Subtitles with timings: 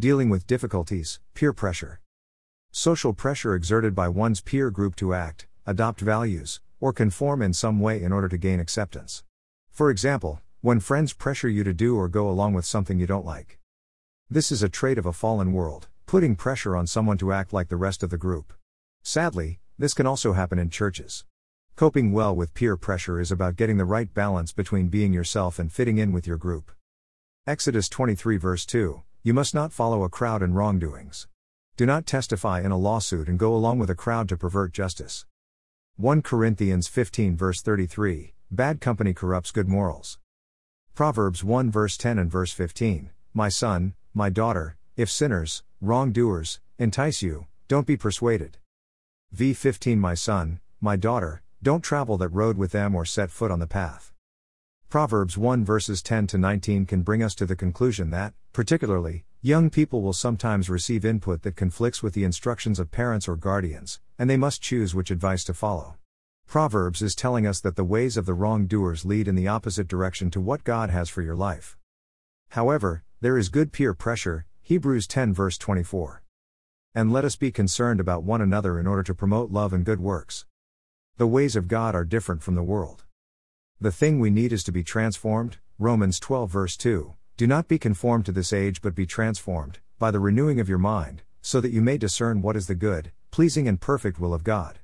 [0.00, 2.00] Dealing with difficulties, peer pressure.
[2.72, 7.80] Social pressure exerted by one's peer group to act, adopt values, or conform in some
[7.80, 9.24] way in order to gain acceptance.
[9.70, 13.26] For example, when friends pressure you to do or go along with something you don't
[13.26, 13.58] like.
[14.30, 17.68] This is a trait of a fallen world, putting pressure on someone to act like
[17.68, 18.54] the rest of the group.
[19.02, 21.26] Sadly, this can also happen in churches.
[21.76, 25.70] Coping well with peer pressure is about getting the right balance between being yourself and
[25.70, 26.72] fitting in with your group.
[27.46, 31.28] Exodus 23, verse 2 You must not follow a crowd in wrongdoings.
[31.76, 35.26] Do not testify in a lawsuit and go along with a crowd to pervert justice.
[35.96, 40.18] 1 Corinthians 15, verse 33 Bad company corrupts good morals.
[40.94, 47.20] Proverbs 1, verse 10 and verse 15 My son, my daughter, if sinners, wrongdoers, entice
[47.20, 48.56] you, don't be persuaded.
[49.32, 53.50] V 15 My son, my daughter, don't travel that road with them or set foot
[53.50, 54.14] on the path.
[54.90, 59.70] Proverbs 1 verses 10 to 19 can bring us to the conclusion that, particularly, young
[59.70, 64.28] people will sometimes receive input that conflicts with the instructions of parents or guardians, and
[64.28, 65.94] they must choose which advice to follow.
[66.48, 70.28] Proverbs is telling us that the ways of the wrongdoers lead in the opposite direction
[70.28, 71.78] to what God has for your life.
[72.48, 76.20] However, there is good peer pressure, Hebrews 10 verse 24.
[76.96, 80.00] And let us be concerned about one another in order to promote love and good
[80.00, 80.46] works.
[81.16, 83.04] The ways of God are different from the world.
[83.82, 87.14] The thing we need is to be transformed, Romans 12 verse 2.
[87.38, 90.76] Do not be conformed to this age but be transformed, by the renewing of your
[90.76, 94.44] mind, so that you may discern what is the good, pleasing, and perfect will of
[94.44, 94.80] God.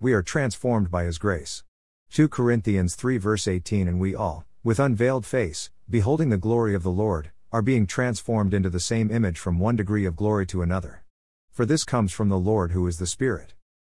[0.00, 1.64] We are transformed by His grace.
[2.12, 6.82] 2 Corinthians 3 verse 18 And we all, with unveiled face, beholding the glory of
[6.82, 10.62] the Lord, are being transformed into the same image from one degree of glory to
[10.62, 11.04] another.
[11.50, 13.52] For this comes from the Lord who is the Spirit.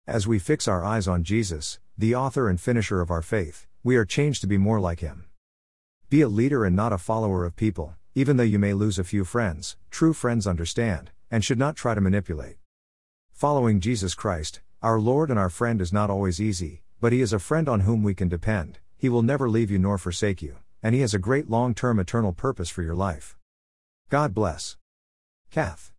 [0.07, 3.97] As we fix our eyes on Jesus, the author and finisher of our faith, we
[3.97, 5.27] are changed to be more like him.
[6.11, 9.05] Be a leader and not a follower of people, even though you may lose a
[9.05, 12.57] few friends, true friends understand, and should not try to manipulate.
[13.31, 17.33] Following Jesus Christ, our Lord and our friend is not always easy, but he is
[17.33, 20.57] a friend on whom we can depend, he will never leave you nor forsake you,
[20.83, 23.37] and he has a great long term eternal purpose for your life.
[24.11, 24.77] God bless.
[25.51, 25.93] Kath.